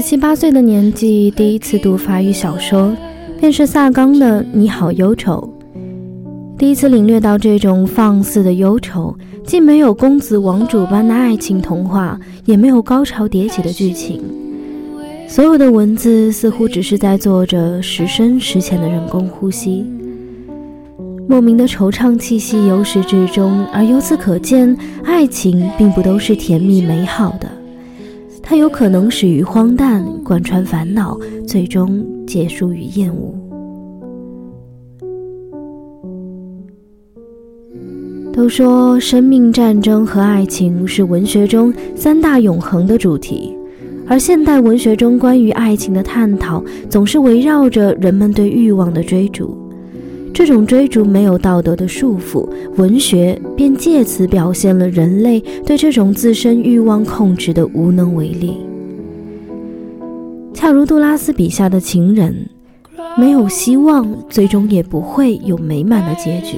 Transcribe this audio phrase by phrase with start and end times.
[0.00, 2.94] 七八岁的年纪，第一次读法语小说，
[3.38, 5.52] 便是萨冈的《你好，忧愁》。
[6.58, 14.22] 第一次领略到这种放肆的忧愁，既没有公子王主般的爱情童话，也没有高潮迭起的剧情。
[15.28, 19.84] 所有的文字似乎只是在做着时深时浅的人工呼吸，
[21.28, 27.48] 莫名的惆怅气息由始至终，而由此可见，爱情并不都是甜蜜美好的。
[28.50, 33.32] 它有可能始于荒诞，贯穿烦恼，最终结束于厌恶。
[38.32, 43.56] 都说生命、战争和爱情是文学中三大永恒的主题，
[44.08, 49.56] 而现代文学中关于爱情的探讨，总是围绕着人们对欲望的追逐。
[50.40, 58.56] 这种追逐没有道德的束缚，文学便借此表现了人类对这种自身欲望控制的无能为力。
[60.54, 62.48] 恰如杜拉斯笔下的情人，
[63.18, 66.56] 没有希望，最终也不会有美满的结局，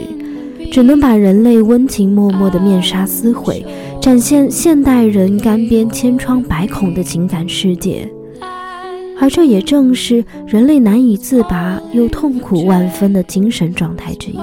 [0.71, 3.67] 只能把人类温情脉脉的面纱撕毁，
[4.01, 8.09] 展现现代人干瘪千疮百孔的情感世界。
[9.23, 14.39] 而这也正是人类难以自拔又痛苦万分的精神状态之一。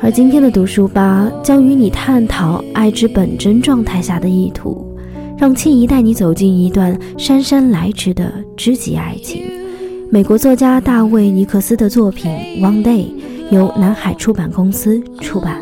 [0.00, 4.96] 而今天的读书吧将与你探讨爱之本真状态下的意图，
[5.36, 9.42] 让庆怡带你走进一段姗姗来迟的知己爱情。
[10.08, 12.30] 美国作家大卫·尼克斯的作品
[12.60, 13.06] 《One Day》
[13.50, 15.60] 由南海出版公司出版。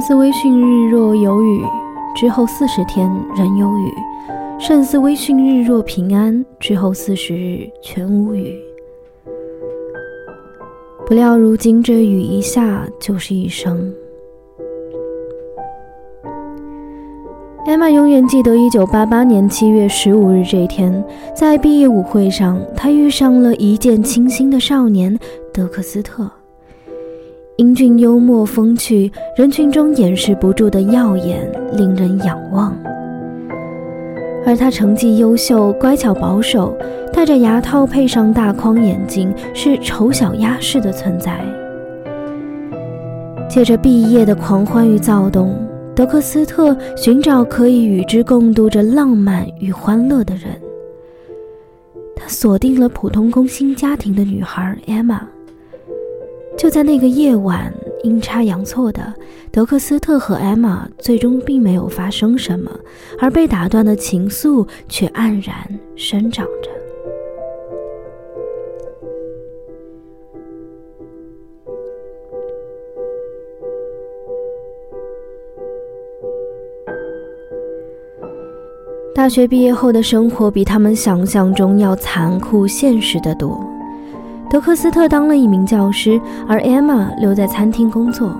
[0.00, 1.62] 似微醺日若有雨，
[2.14, 3.90] 之后四十天仍有雨；
[4.58, 8.58] 胜似微醺日若平安，之后四十日全无雨。
[11.06, 13.92] 不料如今这雨一下就是一生。
[17.66, 21.04] 艾玛永远记得一九八八年七月十五日这一天，
[21.34, 25.18] 在毕业舞会上，她遇上了一见倾心的少年
[25.52, 26.30] 德克斯特。
[27.60, 32.74] 英俊幽默风趣，人群中掩饰不住的耀眼，令人仰望。
[34.46, 36.74] 而他成绩优秀，乖巧保守，
[37.12, 41.38] 戴着牙套，配上大框眼镜，是丑小鸭式的存在。
[43.46, 45.54] 借着毕业的狂欢与躁动，
[45.94, 50.44] 德克斯特寻找可以与之共度着浪漫与欢乐的人。
[52.16, 55.28] 他锁定了普通工薪家庭的女孩艾玛。
[56.60, 57.72] 就在那个夜晚
[58.02, 59.14] 阴差阳错的
[59.50, 62.70] 德克斯特和艾玛最终并没有发生什么
[63.18, 65.54] 而被打断的情愫却黯然
[65.96, 66.70] 生长着。
[79.14, 83.69] 大学毕业后的生活比他们想象中要残酷现实的多。
[84.50, 88.34] 德克斯特当了一名教师，而艾玛留在餐厅工作。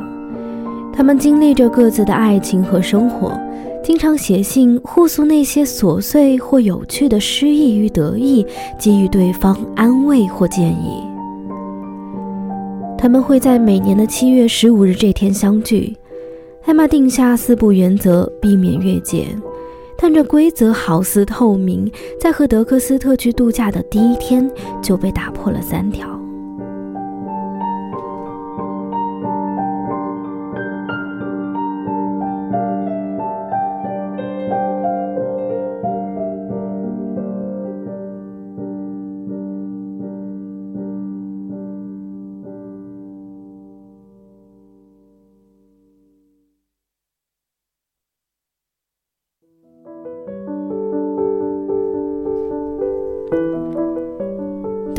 [0.93, 3.33] 他们经历着各自的爱情和生活，
[3.81, 8.45] 经常写信互诉那些琐碎或有趣的失意与得意，
[8.77, 11.01] 给予对方安慰或建议。
[12.99, 15.97] 他们会在每年的七月十五日这天相聚。
[16.65, 19.27] 艾玛定下四不原则，避免越界，
[20.01, 24.51] 但这规则好似透明，在和德克斯特去度假的第一天
[24.83, 26.20] 就被打破了三条。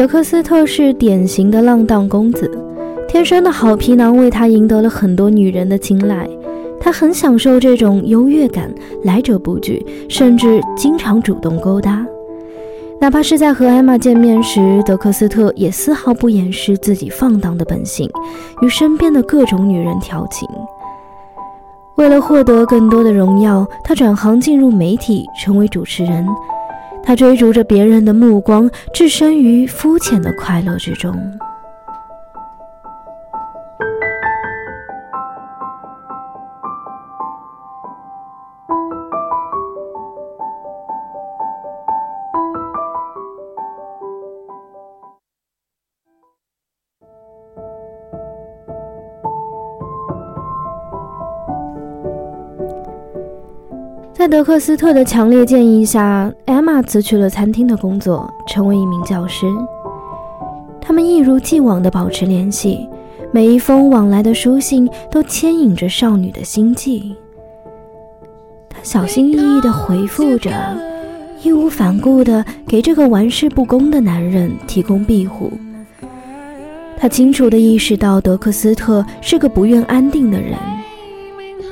[0.01, 2.50] 德克斯特是典型的浪荡公子，
[3.07, 6.27] 天生的好皮囊为他赢得了很多女人的青睐。
[6.80, 12.03] 他很享受这种优越感，来者不拒，甚至经常主动勾搭。
[13.00, 18.09] 哪怕是在和艾玛见面时，德克斯特也丝毫不掩饰自己放荡的本性，
[18.63, 20.50] 与身边的各种女人调情。
[21.94, 26.25] 为了获得更多的荣耀，他转行进入媒体，成为主持人。
[27.03, 31.13] 他追逐着别人的目光，置身于肤浅的快乐之中。
[54.13, 59.47] 在德克斯特的强烈建议下，妈妈辞去了餐厅的工作，成为一名教师。
[60.79, 62.87] 他们一如既往地保持联系，
[63.31, 67.15] 每一封往来的书信都牵引着少女的心悸。
[68.69, 70.51] 她小心翼翼地回复着，
[71.41, 75.51] 义无反顾地给这个玩世不恭的男人提供庇护。
[76.95, 80.53] 她清楚地意识到，德克斯特是个不愿安定的人。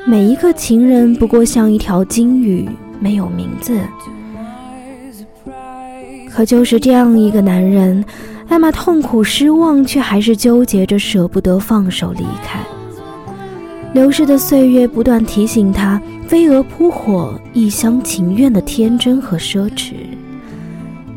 [0.08, 2.68] 每一个情人不过像一条金鱼，
[3.00, 3.80] 没有名字。
[6.40, 8.02] 可就是这样一个男人，
[8.48, 12.62] 艾玛痛苦失望，却还是纠结着舍不得放手离开。
[13.92, 19.96] 流逝的岁月不断提醒他，飞蛾扑火、一厢情愿的天真和奢侈。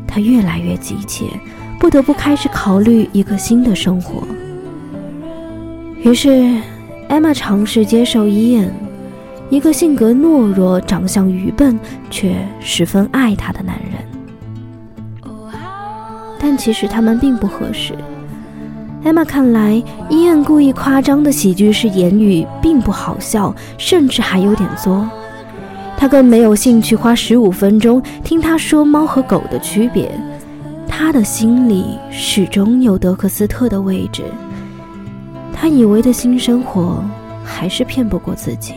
[0.05, 1.23] 他越来越急切，
[1.79, 4.27] 不得不开始考虑一个新的生活。
[6.01, 6.53] 于是。
[7.07, 8.69] 艾玛尝试接受伊恩，
[9.49, 11.79] 一个性格懦弱、长相愚笨
[12.09, 14.12] 却十分爱她的男人。
[16.43, 17.93] 但其实他们并不合适。
[19.05, 25.09] 艾玛看来，伊恩故意夸张的喜剧式言语并不好笑，甚至还有点作。
[25.97, 30.11] 他更没有兴趣花十五分钟听他说猫和狗的区别。
[30.85, 34.23] 他的心里始终有德克斯特的位置。
[35.53, 37.01] 他以为的新生活，
[37.43, 38.73] 还是骗不过自己。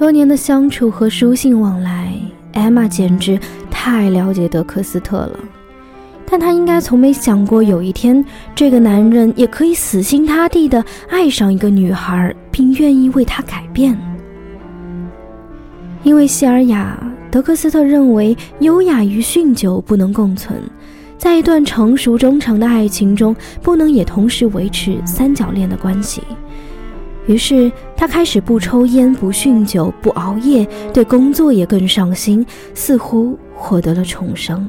[0.00, 2.10] 多年的相处和书信往来，
[2.54, 3.38] 艾玛简直
[3.70, 5.38] 太了解德克斯特了。
[6.24, 13.94] 但她应该从没想过有一天，这个男人也可以死心塌地地爱上一个女孩，并愿意为她改变。
[16.02, 16.98] 因为希尔雅，
[17.30, 20.62] 德克斯特认为优雅与酗酒不能共存，
[21.18, 26.22] 在一段成熟忠诚的爱情中，不能也同时维持三角恋的关系。
[27.30, 32.44] 于是他开始不抽烟、不酗酒、不熬夜，对工作也更上心，
[32.74, 34.68] 似乎获得了重生。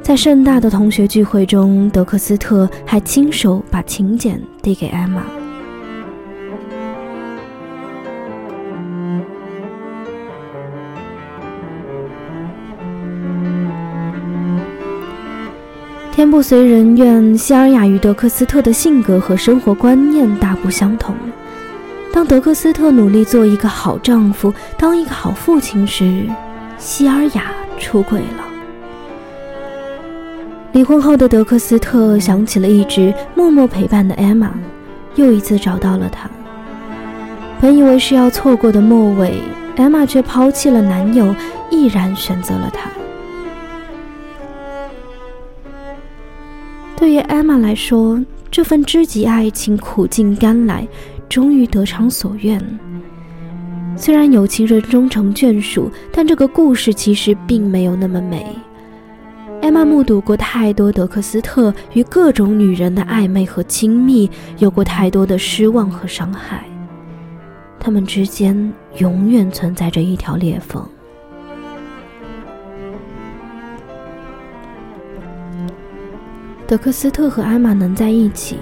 [0.00, 5.41] 在盛大的同学聚会中，德克斯特还亲手把请柬递给艾玛。
[16.12, 21.14] 天不随人愿，希尔雅与德克斯特的性格和生活观念大不相同。
[22.12, 26.26] 当德克斯特努力做一个好丈夫、当一个好父亲时，
[26.76, 28.44] 希尔雅出轨了。
[30.72, 34.52] 离婚后的德克斯特想起了一直默默陪伴的艾玛，
[35.14, 36.28] 又一次找到了她。
[37.58, 39.40] 本以为是要错过的末尾，
[39.76, 41.34] 艾玛却抛弃了男友，
[41.70, 42.90] 毅然选择了他。
[47.02, 50.86] 对于艾玛来说，这份知己爱情苦尽甘来，
[51.28, 52.62] 终于得偿所愿。
[53.96, 58.46] 虽然有情人终成眷属，但这个故事其实并没有那么美。
[59.62, 66.64] 艾玛目睹过太多德克斯特与各种女人的暧昧和亲密，有过太多的失望和伤害，
[67.80, 70.88] 他们之间永远存在着一条裂缝。
[76.72, 78.56] 德克斯特和艾玛能在一起，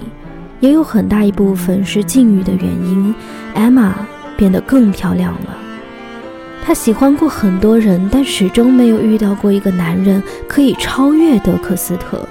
[0.59, 3.15] 也有很大一部分是境遇的原因。
[3.53, 5.57] 艾玛变得更漂亮了。
[6.61, 12.27] 她喜欢过很多人，但始终没有遇到过一个男人可以超越德克斯特。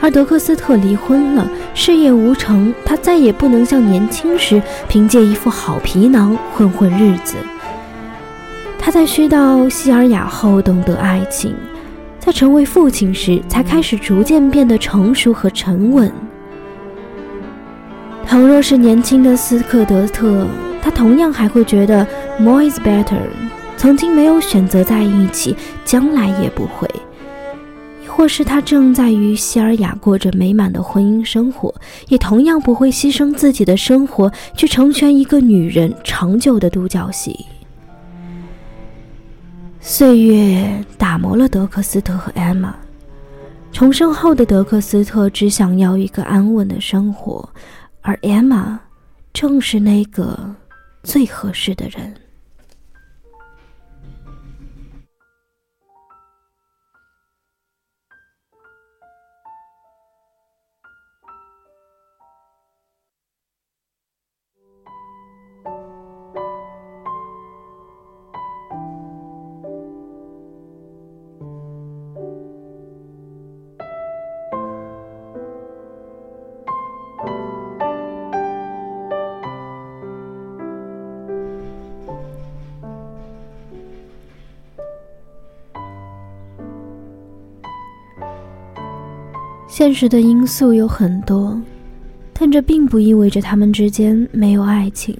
[0.00, 7.36] 而德克斯特离婚了，事业无成，他再也不能像年轻时凭借一副好皮囊混混日子。
[8.80, 11.54] 他在遇到希尔雅后懂得爱情。
[12.30, 16.08] 在成为父亲时，才开始逐渐变得成熟和沉稳。
[18.24, 20.46] 倘若是年轻的斯克德特，
[20.80, 22.06] 他同样还会觉得
[22.38, 23.18] more is better。
[23.76, 26.88] 曾经没有选择在一起，将来也不会。
[28.04, 31.74] 亦或是他正在与希尔雅过着美满的婚姻生活，
[32.06, 37.46] 也同样不会牺牲自己的生活去成全一个女人长久的独角戏。
[39.80, 42.76] 岁月打磨了德克斯特和艾玛。
[43.72, 47.48] 重生后的德克斯特只想要一个安稳的生活，
[48.02, 48.78] 而艾玛
[49.32, 50.38] 正是那个
[51.02, 52.14] 最合适的人。
[89.80, 91.58] 现实的因素有很多，
[92.34, 95.16] 但这并不意味着他们之间没有爱情，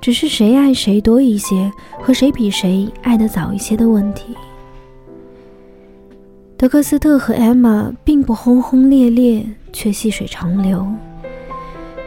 [0.00, 1.68] 只是谁爱谁多一些，
[2.00, 4.36] 和谁比谁爱得早一些的问题。
[6.56, 10.86] 德克斯特和艾玛并不轰轰烈烈，却细水长流。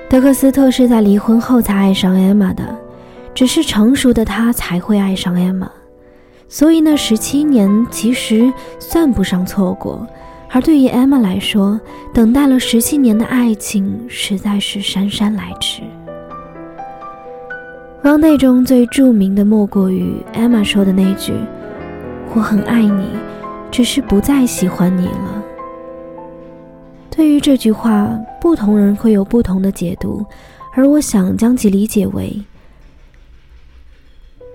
[0.10, 2.74] 德克斯特是在离婚后才爱上艾玛的，
[3.34, 5.70] 只是成熟的他才会爱上艾玛，
[6.48, 10.08] 所以那十七年其实算不上错过。
[10.50, 11.80] 而对于艾玛来说，
[12.14, 15.82] 等待了十七年的爱情实在是姗姗来迟。
[18.04, 21.34] 汪内中最著名的莫过于艾玛说的那句
[22.34, 23.08] ：“我很爱你，
[23.70, 25.44] 只是不再喜欢你了。”
[27.10, 28.08] 对于这句话，
[28.40, 30.24] 不同人会有不同的解读，
[30.74, 32.42] 而我想将其理解为：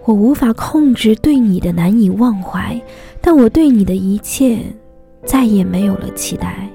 [0.05, 2.81] 我无法控制对你的难以忘怀，
[3.21, 4.59] 但我对你的一切。
[5.25, 6.69] 再也没有了期待。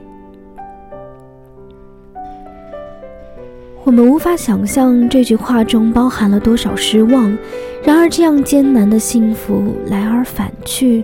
[3.83, 7.37] 我们无法想象这句话中包含了多少失望。
[7.83, 11.03] 然而，这样艰难的幸福来而返去。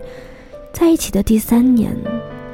[0.73, 1.95] 在一起的第三年，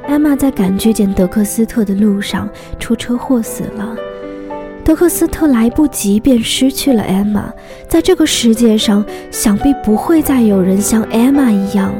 [0.06, 2.46] 艾玛在赶去见德克斯特的路上
[2.78, 3.96] 出车祸死了。
[4.84, 7.50] 德克斯特来不及便失去了艾玛。
[7.88, 11.90] 在这个世界上，想必不会再有人像艾玛一样。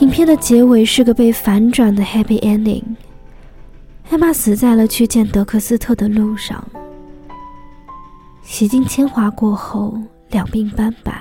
[0.00, 2.82] 影片的结尾是个被反转的 happy ending。
[4.10, 6.64] 艾玛死在了去见德克斯特的路上，
[8.42, 9.98] 洗尽铅华过后，
[10.30, 11.12] 两鬓斑白。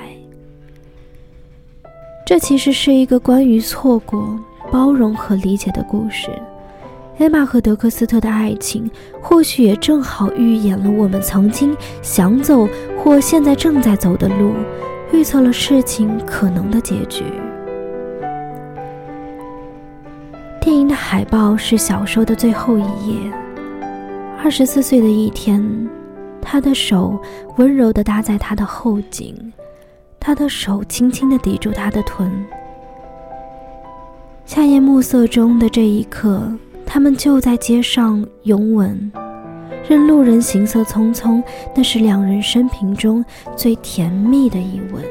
[2.23, 4.39] 这其实是一个关于错过、
[4.71, 6.29] 包容和理解的故事。
[7.17, 12.69] 艾玛和德克斯特的爱情，或许也正好预演了我们曾经想走
[13.03, 14.53] 或现在正在走的路，
[15.11, 17.23] 预测了事情可能的结局。
[20.67, 23.31] 电影的海报是小说的最后一页。
[24.43, 25.65] 二十四岁的一天，
[26.41, 27.17] 他的手
[27.55, 29.53] 温柔地搭在他的后颈，
[30.19, 32.29] 他的手轻轻地抵住他的臀。
[34.45, 36.53] 夏夜暮色中的这一刻，
[36.85, 39.09] 他们就在街上拥吻，
[39.87, 41.41] 任路人行色匆匆。
[41.73, 43.23] 那是两人生平中
[43.55, 45.01] 最甜蜜的一吻。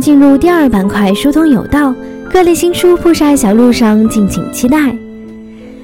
[0.00, 1.94] 进入第二板块，疏通有道，
[2.30, 4.96] 各类新书铺晒小路上，敬请期待。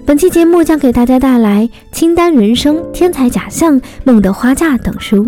[0.05, 5.25] 本期节目将给大家带来《清单人生》《天才假象》《梦的花嫁》等书。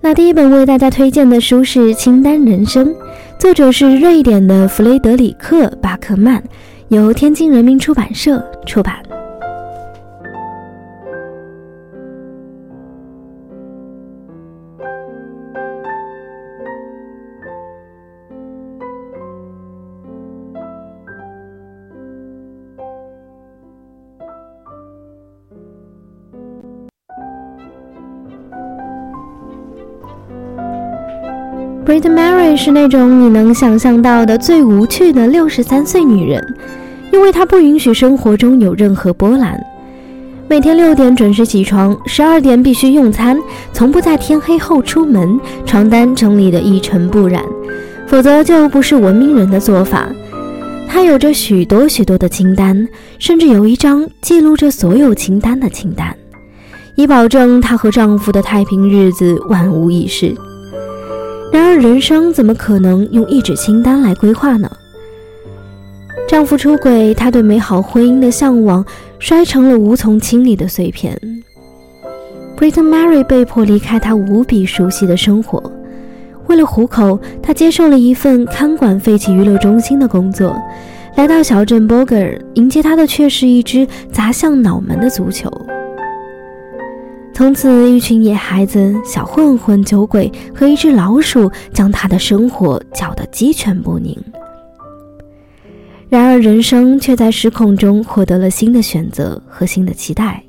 [0.00, 2.88] 那第一本为大家推荐的书是《清单人生》。
[3.40, 6.42] 作者是瑞典的弗雷德里克·巴克曼，
[6.88, 9.09] 由天津人民出版社出版。
[31.90, 36.40] Brit Mary 是那种你能想象到的最无趣的六十三岁女人，
[37.12, 39.60] 因为她不允许生活中有任何波澜。
[40.48, 43.36] 每天六点准时起床，十二点必须用餐，
[43.72, 47.42] 从不在天黑后出门，床单整理得一尘不染，
[48.06, 50.08] 否则就不是文明人的做法。
[50.86, 52.86] 她有着许多许多的清单，
[53.18, 56.14] 甚至有一张记录着所有清单的清单，
[56.94, 60.32] 以保证她和丈夫的太平日子万无一失。
[61.52, 64.70] 然而，人生怎么可能用一纸清单来规划呢？
[66.28, 68.84] 丈夫出轨，她对美好婚姻的向往
[69.18, 71.18] 摔成了无从清理的碎片。
[72.56, 75.60] Britton Mary 被迫离开她无比熟悉的生活，
[76.46, 80.56] 为了糊口，她接受了一份看管废弃娱乐中心的工作。
[81.16, 85.50] 来到小镇 Boger，迎接她的却是一只砸向脑门的足球。
[87.40, 94.14] 从此，一群野孩子、小混混、酒鬼和一只老鼠将他的生活搅得鸡犬不宁。
[96.10, 100.44] 然而，人生却在失控中获得了新的选择和新的期待。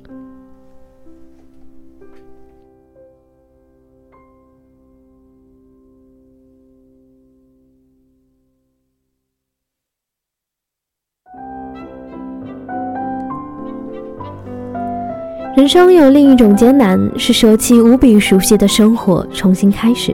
[15.61, 20.11] 人生有另一种艰难，是舍弃无比熟悉的生活，重新开始。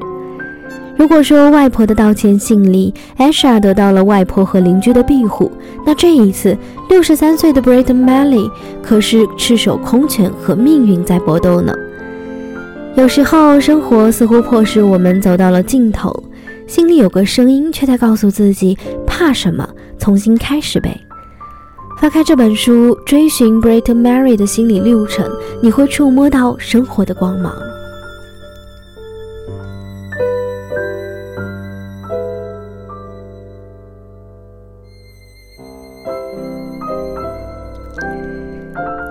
[0.97, 5.49] 如果说外婆的道歉信里，艾莎得到了外婆和邻居的庇护，
[5.85, 6.57] 那这一次，
[6.89, 8.51] 六十三岁的 b r i t t m a l l y
[8.83, 11.73] 可是赤手空拳和命运在搏斗呢。
[12.95, 16.11] 有时候，生活似乎迫使我们走到了尽头，
[16.67, 19.65] 心里有个声音却在告诉自己：怕什么？
[19.97, 21.06] 重新开始呗。
[21.99, 25.27] 翻开这本书，追寻 b r i t t Mary 的心理路程，
[25.63, 27.51] 你会触摸到生活的光芒。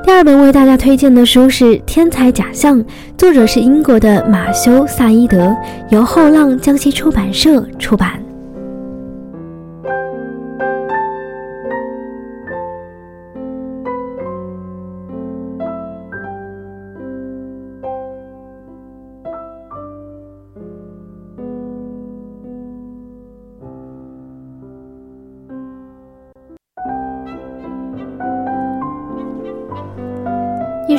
[0.05, 2.79] 第二本为大家推荐的书是《天才假象》，
[3.19, 5.55] 作者是英国的马修·萨伊德，
[5.91, 8.26] 由后浪江西出版社出版。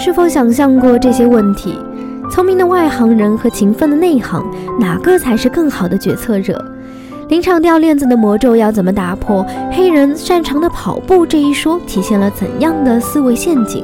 [0.08, 1.78] 是否想象过这些问题？
[2.32, 4.42] 聪明的外行人和勤奋的内行，
[4.80, 6.64] 哪个才是更好的决策者？
[7.28, 9.46] 临场掉链子的魔咒要怎么打破？
[9.70, 13.84] 黑人擅长的跑步这一说，体现了怎样的思维陷阱？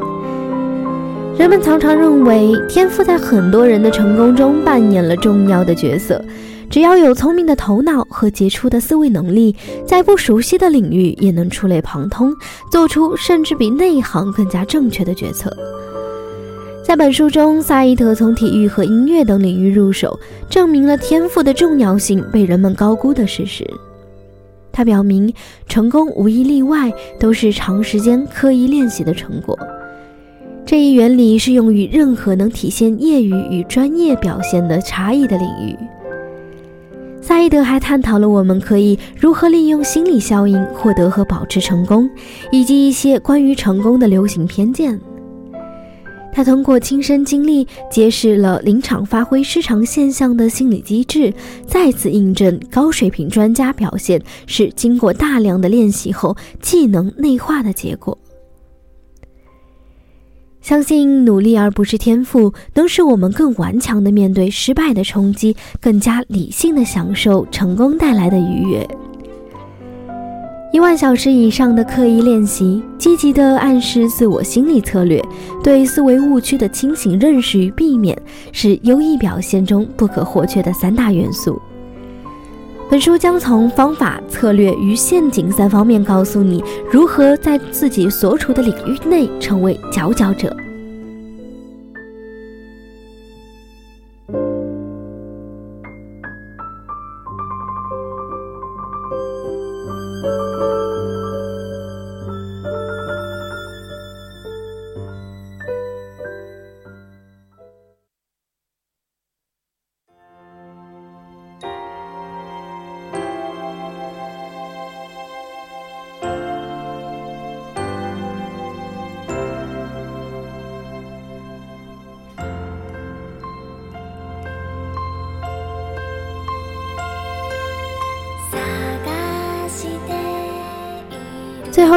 [1.38, 6.24] 人们常常认为，天赋在很多人的成功中扮演了重要的角色。
[6.70, 9.54] 只要有聪明的头脑和杰出的思维能力，
[9.86, 12.34] 在不熟悉的领域也能触类旁通，
[12.72, 15.54] 做出甚至比内行更加正确的决策。
[16.84, 20.20] 在本书中，萨伊德从体育和音乐等领域入手，
[20.50, 23.66] 证明了天赋的重要性被人们高估的事实。
[24.72, 25.34] 他表明，
[25.68, 29.58] 成功无一例外都是长时间刻意练习的成果。
[30.66, 35.76] 这一原理适用于任何能体现业余与专业表现的差异的领域。
[37.22, 42.10] 萨伊德还探讨了我们可以如何利用心理效应获得和保持成功，
[42.52, 45.00] 以及一些关于成功的流行偏见。
[46.34, 51.32] 他通过亲身经历揭示了临场发挥失常现象的心理机制，
[51.68, 58.18] 再次印证高水平专家表现是经过大量的练习后技能内化的结果。
[60.62, 68.88] 相信努力而不是天赋，能使我们更顽强地面对失败的冲击，更加理性地享受成功带来的愉悦。
[70.74, 75.24] 一万小时以上的刻意练习，积极的暗示自我心理策略，
[75.64, 78.20] 对思维误区的清醒认识与避免，
[78.52, 81.62] 是优异表现中不可或缺的三大元素。
[82.90, 90.52] 本书将从方法、策略与陷阱三方面告诉你，如何在自己所处的领域内成为佼佼者。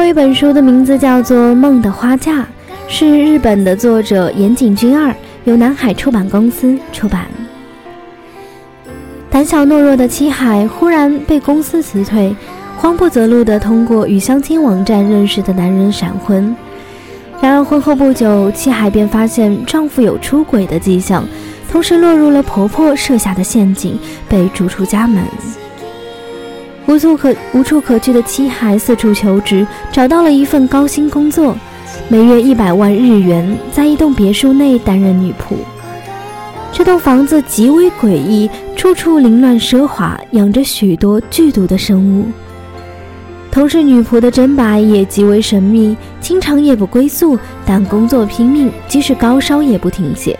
[0.07, 2.39] 一本书的名字叫做《梦的花嫁》，
[2.87, 7.27] 是日本的作者岩井俊二，由南海出版公司出版。
[9.29, 12.33] 胆小懦弱的七海忽然被公司辞退，
[12.77, 16.55] 慌不择路地通过与相亲网站认识的男人闪婚。
[17.41, 21.25] 然而婚后不久，七海便发现丈夫有出轨的迹象，
[21.69, 25.21] 同时落入了婆婆设下的陷阱，被逐出家门。
[26.87, 31.55] 无处可无处可去的七海四处求职，找到了一份高薪工作，
[32.07, 35.55] 每月一百万日元，在一栋别墅内担任女仆。
[36.71, 42.25] 这栋房子极为诡异，处处凌乱奢华，养着许多剧毒的生物。
[43.51, 50.37] 同是女仆的真白也极为神秘，经常夜不归宿，但工作拼命，即使高烧也不停歇。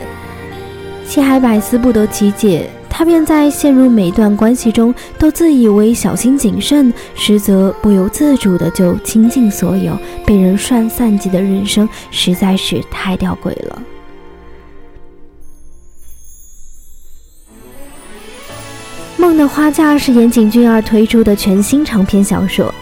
[1.05, 13.83] 七海百思不得其解，他便在陷入每段关系中都自以为小心谨慎，实则不由自主的就倾尽所有，被人涮散尽的人生实在是太吊诡了。
[19.21, 22.73] 《梦的花嫁》是岩井俊二推出的全新长篇小说，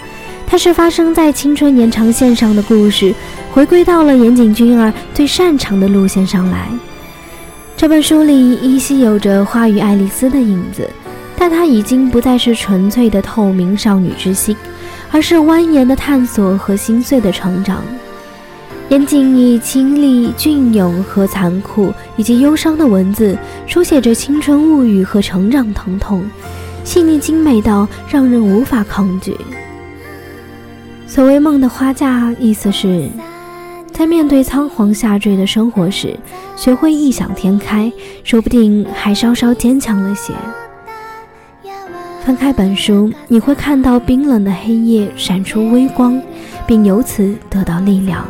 [0.47, 3.13] 它是发生在青春延长线上的故事，
[3.51, 6.69] 回归到了岩井俊二最擅长的路线上来。
[7.77, 10.89] 这本书里依稀有着花与爱丽丝的影子，
[11.37, 14.55] 但它已经不再是纯粹的透明少女之心，
[15.11, 17.83] 而是蜿蜒的探索和心碎的成长。
[18.87, 26.23] 严谨以清丽、隽永和残酷以及忧伤的文字，书写着青春物语和成长疼痛，
[26.85, 29.35] 细腻精美到让人无法抗拒。
[31.05, 33.09] 所谓梦的花嫁，意思是。
[33.97, 36.19] 在面对仓皇下坠的生活时，
[36.57, 37.89] 学会异想天开，
[38.25, 40.33] 说不定还稍稍坚强了些。
[42.25, 46.21] 翻开本书，你会看到冰冷的黑夜闪出微光，
[46.67, 48.27] 并由此得到力量。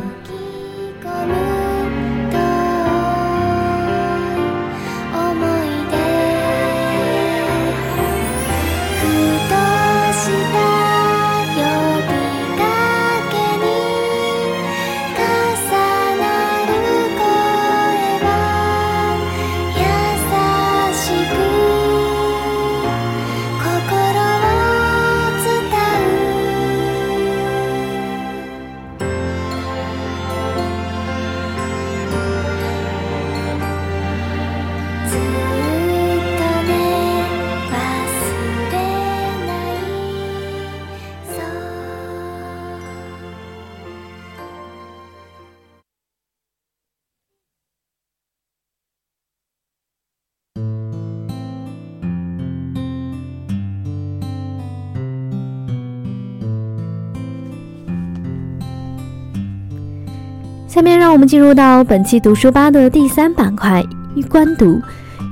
[60.76, 63.82] 下面让我们进入到本期读书吧的第三板块——
[64.28, 64.78] 观读。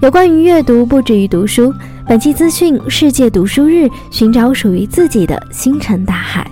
[0.00, 1.70] 有关于阅读，不止于读书。
[2.08, 6.50] 本期资讯：世界读书日，寻找属于自己的星辰大海。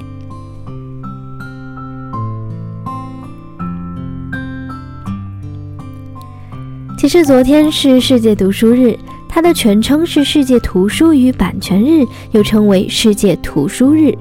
[6.98, 8.94] 其实昨天是世界读书日，
[9.26, 14.14] 它的全称是世界图书与版权日，又称为世界图书日。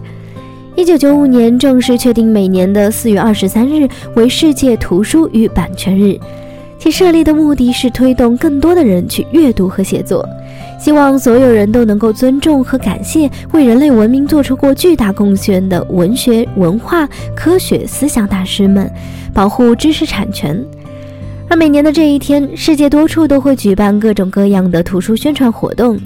[0.82, 6.20] 一九九五年正式确定每年的四月二十三日为世界图书与版权日，
[6.80, 10.28] 其设立的目的是推动更多的人去阅读和写作，
[10.80, 18.92] 希望所有人都能够尊重和感谢为人类文明做出过巨大贡献的文学、文化、科学、思想大师们，
[19.32, 20.60] 保护知识产权。
[21.48, 26.00] 而每年的这一天，世界多处都会举办各种各样的图书宣传活动。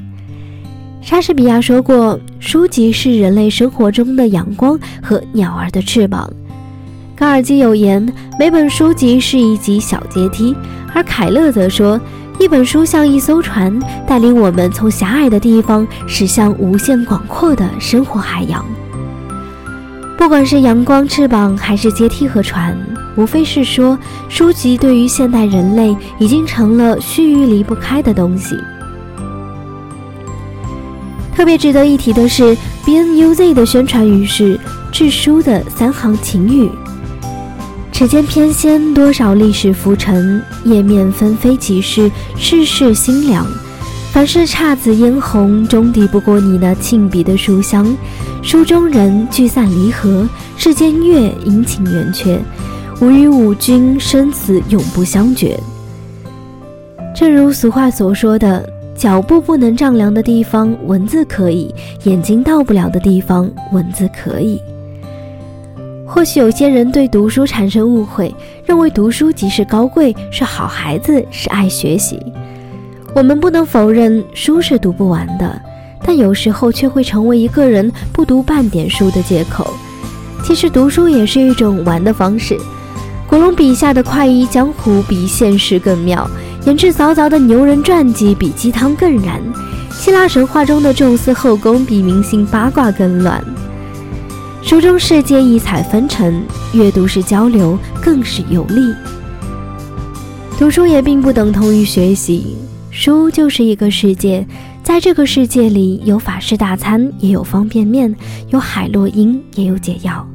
[1.05, 6.27] 莎士比亚说过：“书籍是人类生活中的阳光和鸟儿的翅膀。”
[7.15, 8.03] 高尔基有言
[8.39, 10.55] ：“每本书籍是一级小阶梯。”
[10.95, 12.01] 而凯勒则说
[12.41, 18.65] ：“一本书像一艘船，带领我们从狭隘的地方驶向无限广阔的生活海洋。”
[20.17, 22.75] 不管是阳光、翅膀，还是阶梯和船，
[23.15, 23.95] 无非是说，
[24.27, 28.57] 书籍对于现代人类已经成了须臾离不开的东西。
[31.36, 34.58] 特别值得一提的是，BNUZ 的宣传语是
[34.89, 36.69] “致书的三行情语”。
[37.91, 43.45] 指间偏跹，多少历史浮沉；页面纷飞即逝，世事心凉。
[44.13, 47.86] 凡是姹紫嫣红，终抵不过你那沁笔的书香。
[48.41, 52.39] 书中人聚散离合，世间月阴晴圆缺。
[53.02, 55.60] 吾与吾君生死永不相绝。
[57.13, 58.74] 正如俗话所说的。
[58.95, 61.69] 脚步不能丈量的地方，文字可以；
[62.03, 64.60] 眼睛到不了的地方，文字可以。
[66.08, 68.34] 或许有些人对读书产生误会，
[68.65, 72.17] 认为读书即是高贵，是好孩子，是爱学习。
[73.13, 75.62] 我们不能否认书是读不完的，
[76.01, 79.73] 但有时候却会成为一个人不读半点书的借口。
[80.41, 82.58] 其实读书也是一种玩的方式。
[83.27, 86.29] 古龙笔下的快意江湖比现实更妙。
[86.65, 89.39] 言之凿凿的牛人传记比鸡汤更燃，
[89.91, 93.43] 希腊神话中的宙斯后宫比明星八卦更乱。
[94.63, 96.41] 书中世界异彩纷呈，
[96.73, 98.82] 阅读是交流，更是有力。
[100.58, 102.58] 读书也并不等同于学习，
[102.89, 104.43] 书就是一个世界，
[104.82, 108.15] 在这个世界里有法式大餐，也有方便面，
[108.49, 110.28] 有海洛因，也有解药。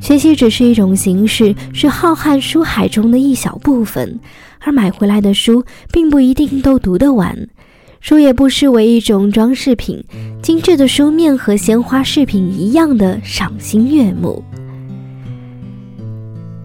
[0.00, 4.18] 学习只是一种形式，是浩瀚书海中的一小部分，
[4.60, 7.48] 而买回来的书并不一定都读得完。
[8.00, 10.04] 书也不失为一种装饰品，
[10.42, 14.44] 精致的书面和鲜花饰品一样的赏心悦目。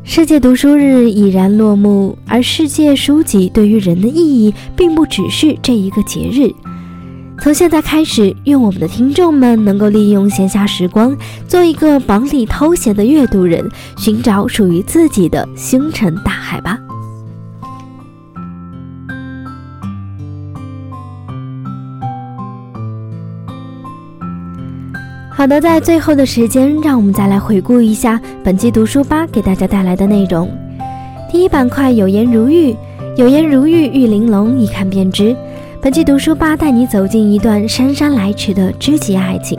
[0.03, 6.51] 世界读书日已然落幕，而世界书籍对于人的意义，并不只是这一个节日。
[7.39, 16.77] 从现在开始，愿我们的听众们能够利用闲暇时光，做一个忙里偷闲的阅读人，寻找属于自己的星辰大海吧。
[25.41, 30.47] 好的，在最后的时间，让我们再来回顾一下本期读书吧给大家带来的内容。
[31.31, 32.75] 第一板块有颜如玉，
[33.17, 35.35] 有颜如玉玉玲珑，一看便知。
[35.81, 39.57] 本期读书吧带你走进一段姗姗来迟的知己爱情，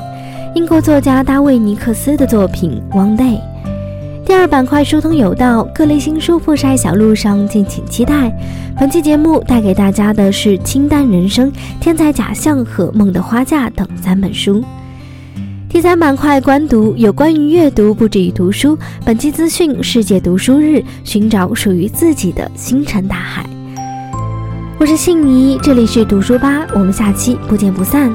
[0.55, 3.39] 英国作家大卫尼克斯的作品《One Day》。
[4.25, 8.33] 第二板块疏通有道，各类新书复晒小路上，敬请期待。
[8.79, 14.63] 本期节目带给大家的是《清淡人生》《天才假象》和《梦的花嫁》等三本书。
[15.73, 23.49] 第三板块观读有关于阅读不止于读书，本期资讯世界读书日，寻找属于自己的星辰大海。
[24.79, 28.13] 我是信怡，这里是读书吧，我们下期不见不散。